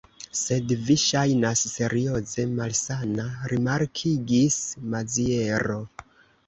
[0.37, 4.61] Sed vi ŝajnas serioze malsana, rimarkigis
[4.95, 5.81] Maziero.